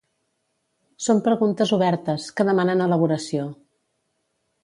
Són 1.07 1.19
preguntes 1.27 1.73
obertes, 1.77 2.25
que 2.39 2.47
demanen 2.49 2.83
elaboració. 2.87 3.47